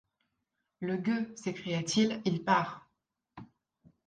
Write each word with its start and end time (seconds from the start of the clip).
Le 0.79 0.97
gueux! 0.97 1.31
s’écria-t-il, 1.35 2.23
il 2.25 2.43
part! 2.43 2.89